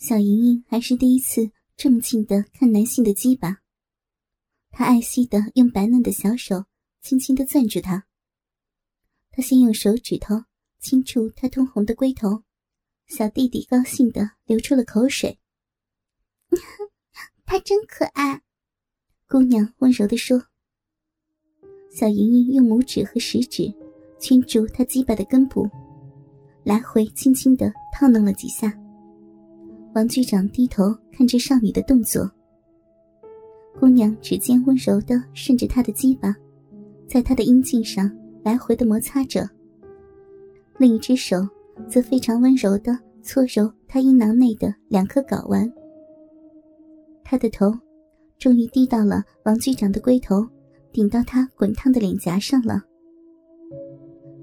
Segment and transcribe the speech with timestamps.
[0.00, 3.58] 小莹莹还是第一次这么近的看男性的鸡巴，
[4.70, 6.64] 她爱惜的用白嫩的小手
[7.02, 8.06] 轻轻的攥住他。
[9.30, 10.42] 她先用手指头
[10.78, 12.42] 轻触他通红的龟头，
[13.08, 15.38] 小弟弟高兴的流出了口水。
[17.44, 18.40] 他真可爱，
[19.28, 20.42] 姑娘温柔的说。
[21.90, 23.70] 小莹莹用拇指和食指
[24.18, 25.68] 圈住他鸡巴的根部，
[26.64, 28.79] 来回轻轻的套弄了几下。
[29.92, 32.30] 王局长低头看着少女的动作，
[33.78, 36.32] 姑娘指尖温柔的顺着她的鸡巴，
[37.08, 38.08] 在她的阴茎上
[38.44, 39.48] 来回的摩擦着，
[40.78, 41.36] 另一只手
[41.88, 45.70] 则非常温柔的搓揉她阴囊内的两颗睾丸。
[47.24, 47.76] 她的头
[48.38, 50.46] 终于低到了王局长的龟头，
[50.92, 52.80] 顶到他滚烫的脸颊上了。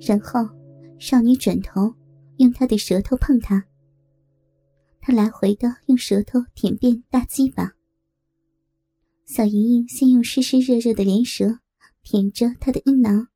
[0.00, 0.40] 然后，
[0.98, 1.94] 少女转头
[2.38, 3.64] 用她的舌头碰他。
[5.06, 7.76] 他来回的用舌头舔遍大鸡巴，
[9.24, 11.60] 小莹莹先用湿湿热热的莲舌
[12.02, 13.28] 舔着他的阴囊，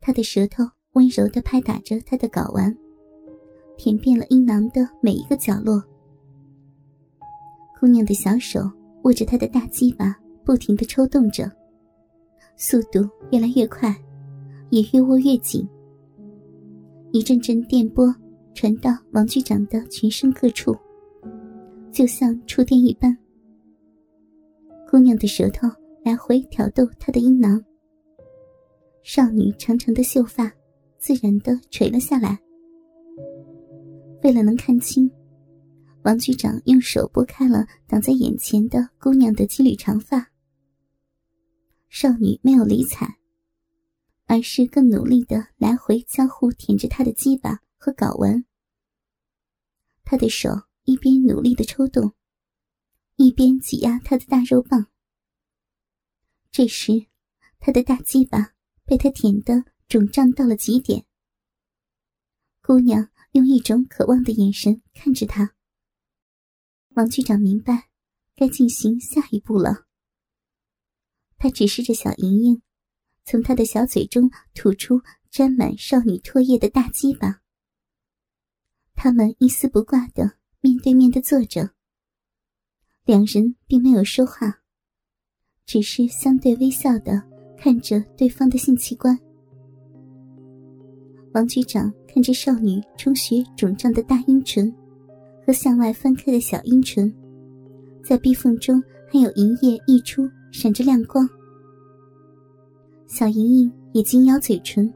[0.00, 2.74] 他的舌头温柔的拍打着他的睾丸，
[3.76, 5.84] 舔遍了阴囊的每一个角落。
[7.78, 8.62] 姑娘的小手
[9.02, 11.52] 握着他的大鸡巴，不停的抽动着，
[12.56, 13.94] 速度越来越快，
[14.70, 15.68] 也越握越紧，
[17.12, 18.10] 一阵阵电波。
[18.54, 20.76] 传到王局长的全身各处，
[21.92, 23.16] 就像触电一般。
[24.90, 25.68] 姑娘的舌头
[26.04, 27.62] 来回挑逗他的阴囊，
[29.02, 30.52] 少女长长的秀发
[30.98, 32.38] 自然的垂了下来。
[34.22, 35.10] 为了能看清，
[36.02, 40.26] 王局长用手拨开了挡在眼前的姑娘的几缕长发。
[41.88, 43.16] 少女没有理睬，
[44.26, 47.58] 而是更努力的来回交互舔着他的鸡巴。
[47.82, 48.44] 和睾丸，
[50.04, 50.50] 他的手
[50.84, 52.14] 一边努力的抽动，
[53.16, 54.88] 一边挤压他的大肉棒。
[56.52, 57.06] 这时，
[57.58, 58.52] 他的大鸡巴
[58.84, 61.06] 被他舔得肿胀到了极点。
[62.60, 65.54] 姑娘用一种渴望的眼神看着他。
[66.90, 67.88] 王局长明白，
[68.36, 69.86] 该进行下一步了。
[71.38, 72.62] 他指示着小莹莹，
[73.24, 75.00] 从他的小嘴中吐出
[75.30, 77.39] 沾满少女唾液的大鸡巴。
[79.02, 80.30] 他们一丝不挂的
[80.60, 81.70] 面对面的坐着，
[83.06, 84.54] 两人并没有说话，
[85.64, 87.22] 只是相对微笑的
[87.56, 89.18] 看着对方的性器官。
[91.32, 94.70] 王局长看着少女充血肿胀的大阴唇
[95.46, 97.10] 和向外翻开的小阴唇，
[98.04, 101.26] 在壁缝中还有银液溢出，闪着亮光。
[103.06, 104.92] 小莹莹也紧咬嘴唇，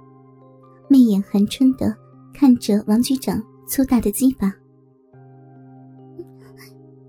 [0.91, 1.97] 媚眼含春的
[2.35, 3.43] 看着王局长。
[3.75, 4.55] 粗大的鸡巴，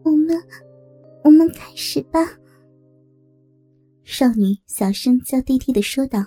[0.01, 0.35] 我们，
[1.23, 2.19] 我们开始吧。
[4.03, 6.25] 少女小声娇滴滴的说道，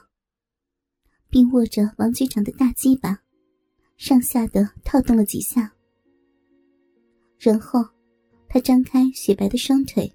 [1.28, 3.20] 并握着王局长的大鸡巴，
[3.96, 5.72] 上下的套动了几下。
[7.36, 7.84] 然后，
[8.48, 10.08] 她张开雪白的双腿，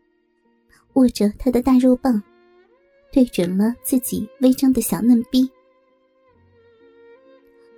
[0.93, 2.23] 握着他的大肉棒，
[3.11, 5.51] 对准了自己微张的小嫩逼。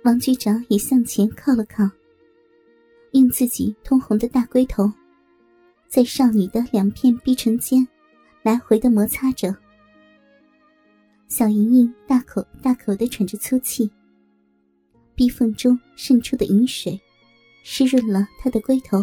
[0.04, 1.84] 王局长也向前靠了靠。
[3.18, 4.92] 用自己通红的大龟头，
[5.88, 7.86] 在少女的两片逼唇间
[8.42, 9.56] 来回的摩擦着。
[11.26, 13.90] 小莹莹大口大口的喘着粗气，
[15.14, 17.00] 逼缝中渗出的饮水
[17.64, 19.02] 湿润了她的龟头。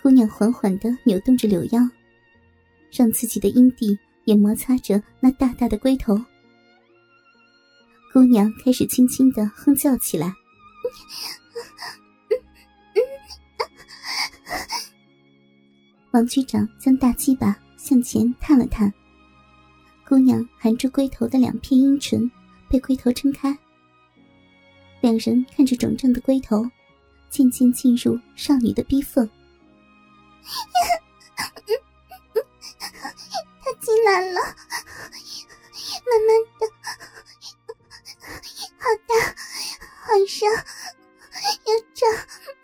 [0.00, 1.80] 姑娘缓缓的扭动着柳腰，
[2.92, 6.16] 让自己的阴蒂也摩擦着那大大的龟头。
[8.12, 10.32] 姑娘开始轻轻的哼叫起来。
[16.12, 18.90] 王局长将大鸡巴向前探了探，
[20.06, 22.30] 姑娘含住龟头的两片阴唇
[22.68, 23.56] 被龟头撑开，
[25.02, 26.66] 两人看着肿胀的龟头，
[27.28, 29.28] 渐渐进入少女的逼缝。
[33.62, 36.28] 他进来了，慢慢
[36.58, 36.66] 的，
[38.78, 39.12] 好大，
[40.00, 40.48] 好热，
[41.66, 42.08] 又胀，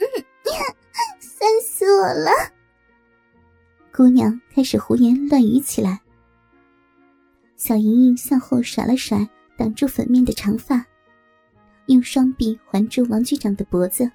[1.20, 2.53] 酸死我了。
[3.96, 6.00] 姑娘开始胡言乱语起来。
[7.54, 9.24] 小莹莹向后甩了甩
[9.56, 10.84] 挡住粉面的长发，
[11.86, 14.10] 用双臂环住王局长的脖子，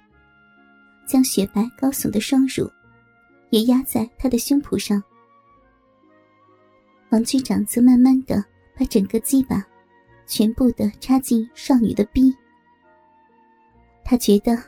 [1.06, 2.70] 将雪白高耸的双乳
[3.48, 5.02] 也压在他的胸脯上。
[7.08, 8.44] 王局长则慢慢的
[8.78, 9.66] 把整个鸡巴
[10.26, 12.36] 全部的插进少女的逼。
[14.04, 14.62] 他觉得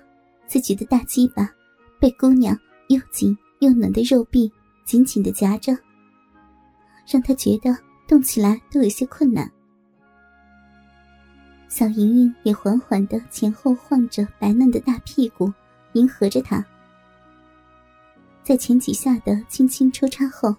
[0.46, 1.50] 自己的大鸡巴
[2.00, 4.50] 被姑娘又紧又暖的肉臂
[4.92, 5.72] 紧紧的夹着，
[7.10, 7.74] 让他觉得
[8.06, 9.50] 动起来都有些困难。
[11.66, 15.50] 小莹莹也缓缓的前后晃着白嫩的大屁股，
[15.94, 16.62] 迎合着他。
[18.42, 20.54] 在前几下的轻轻抽插后，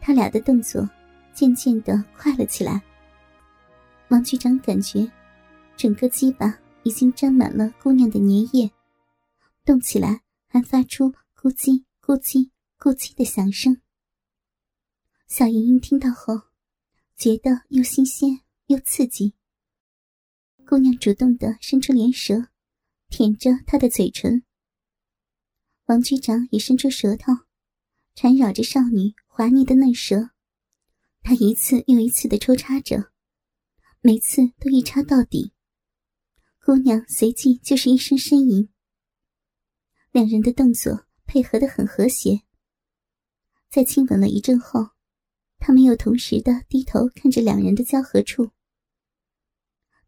[0.00, 0.88] 他俩的动作
[1.34, 2.80] 渐渐的快了起来。
[4.08, 5.06] 王局长感觉，
[5.76, 8.70] 整个鸡巴已经沾满了姑娘的粘液，
[9.62, 12.48] 动起来还发出咕叽咕叽
[12.78, 13.80] 咕叽的响声。
[15.26, 16.34] 小莹莹听到后，
[17.16, 19.34] 觉得又新鲜又刺激。
[20.66, 22.48] 姑娘主动的伸出莲舌，
[23.08, 24.44] 舔着他的嘴唇。
[25.86, 27.32] 王局长也伸出舌头，
[28.14, 30.30] 缠绕着少女滑腻的嫩舌，
[31.22, 33.12] 他一次又一次的抽插着，
[34.00, 35.52] 每次都一插到底。
[36.64, 38.70] 姑娘随即就是一声呻吟。
[40.12, 42.43] 两人的动作配合的很和谐。
[43.74, 44.86] 在亲吻了一阵后，
[45.58, 48.48] 他们又同时的低头看着两人的交合处。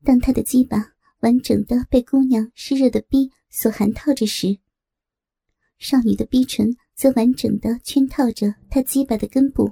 [0.05, 0.93] 当他的鸡巴
[1.23, 4.57] 完整的被姑娘湿热的逼所含套着时，
[5.79, 9.69] 少女的逼唇则完整的圈套着他鸡巴的根部，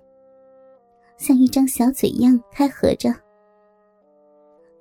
[1.16, 3.14] 像一张小嘴一样开合着。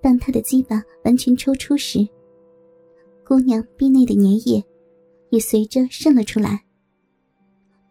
[0.02, 2.00] 当他的鸡巴完全抽出时，
[3.24, 4.66] 姑娘逼内的粘液
[5.30, 6.66] 也随着渗了出来，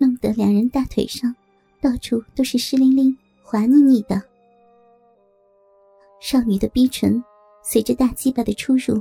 [0.03, 1.33] 弄得两人大腿上
[1.81, 4.21] 到处都是湿淋淋、滑腻腻的。
[6.21, 7.23] 少女的逼唇
[7.63, 9.01] 随着大鸡巴的出入，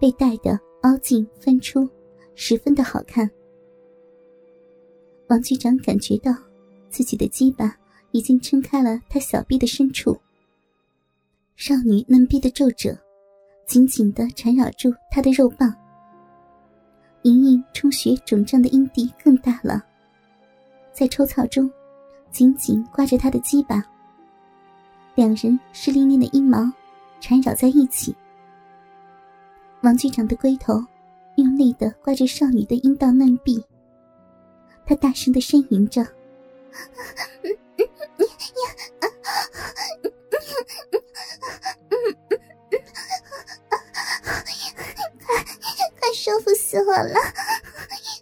[0.00, 1.88] 被带的凹进翻出，
[2.36, 3.28] 十分的好看。
[5.28, 6.32] 王局长感觉到
[6.90, 7.76] 自己的鸡巴
[8.12, 10.16] 已经撑开了他小臂的深处，
[11.56, 12.96] 少女嫩逼的皱褶
[13.66, 15.74] 紧紧的缠绕住他的肉棒。
[17.22, 19.84] 莹莹充血肿胀的阴蒂更大了，
[20.96, 21.70] 在抽草中
[22.32, 23.84] 紧紧刮着他的鸡巴，
[25.14, 26.72] 两人湿淋淋的阴毛
[27.20, 28.16] 缠绕在一起。
[29.82, 30.82] 王局长的龟头
[31.36, 33.62] 用力的刮着少女的阴道嫩壁。
[34.86, 36.02] 他大声的呻吟着
[45.26, 45.36] ：“快
[46.00, 47.20] 快舒服死我了！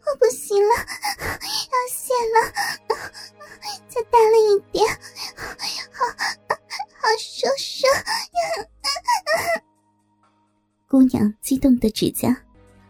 [0.07, 2.64] 我不行了，要泄了！
[4.15, 4.87] 大力一点，
[5.91, 7.85] 好好舒舒！”
[10.87, 12.41] 姑娘激动的指甲，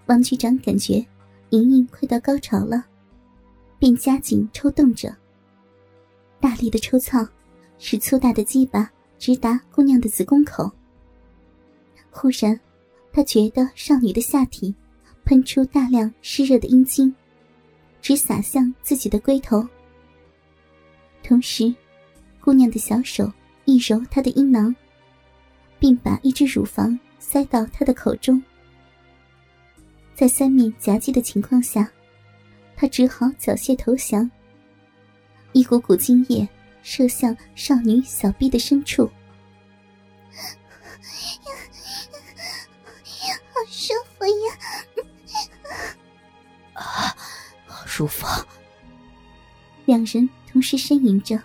[0.04, 1.02] 王局长感觉
[1.48, 2.84] 莹莹快到高潮了。
[3.78, 5.16] 便加紧抽动着，
[6.40, 7.26] 大力的抽操，
[7.78, 10.70] 使粗大的鸡巴直达姑娘的子宫口。
[12.10, 12.60] 忽然，
[13.14, 14.74] 他觉得少女的下体
[15.24, 17.14] 喷出大量湿热的阴茎，
[18.02, 19.66] 直洒向自己的龟头。
[21.24, 21.74] 同时，
[22.40, 23.32] 姑娘的小手
[23.64, 24.76] 一揉她的阴囊，
[25.80, 28.40] 并把一只乳房塞到她的口中。
[30.14, 31.90] 在三面夹击的情况下。
[32.76, 34.28] 他只好缴械投降。
[35.52, 36.46] 一股股精液
[36.82, 39.06] 射向少女小臂的深处，
[43.52, 44.58] 好舒服呀！
[46.74, 46.82] 啊，
[47.64, 48.26] 好舒服！
[49.84, 51.42] 两人同时呻吟着。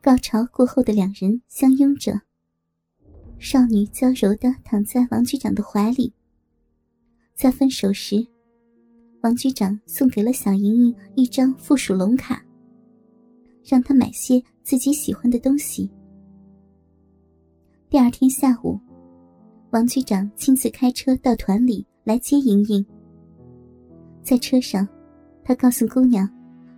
[0.00, 2.20] 高潮过后的两人相拥着，
[3.40, 6.14] 少女娇柔的躺在王局长的怀里。
[7.34, 8.24] 在分手时。
[9.22, 12.44] 王局长送给了小莹莹一张附属龙卡，
[13.64, 15.90] 让她买些自己喜欢的东西。
[17.88, 18.78] 第二天下午，
[19.70, 22.84] 王局长亲自开车到团里来接莹莹。
[24.22, 24.86] 在车上，
[25.42, 26.28] 他告诉姑娘，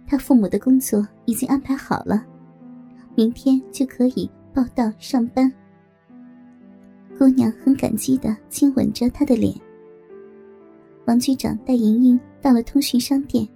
[0.07, 2.25] 他父母的工作已经安排好了，
[3.15, 5.53] 明天就可以报到上班。
[7.19, 9.55] 姑娘很感激的亲吻着他的脸。
[11.07, 13.47] 王局长带莹莹到了通讯商店，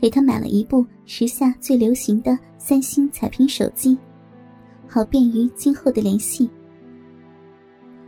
[0.00, 3.98] 给她买了一部时下最流行的三星彩屏手机，
[4.86, 6.48] 好便于今后的联系。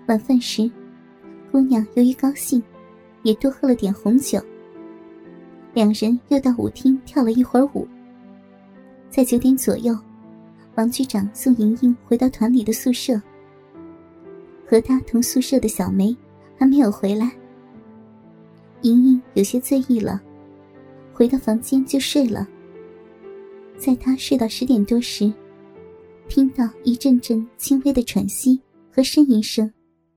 [0.06, 0.70] 晚饭时，
[1.52, 2.62] 姑娘由于高兴，
[3.22, 4.40] 也多喝了点红酒。
[5.72, 7.86] 两人又到舞厅跳了一会儿舞。
[9.08, 9.96] 在九点左右，
[10.76, 13.20] 王局长送莹莹回到团里的宿舍。
[14.66, 16.16] 和他同宿舍的小梅
[16.56, 17.32] 还没有回来。
[18.82, 20.22] 莹莹有些醉意了，
[21.12, 22.46] 回到房间就睡了。
[23.76, 25.32] 在她睡到十点多时，
[26.28, 28.60] 听到一阵阵轻微的喘息
[28.92, 29.70] 和呻吟声。